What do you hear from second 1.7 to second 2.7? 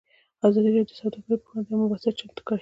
یوه مباحثه چمتو کړې.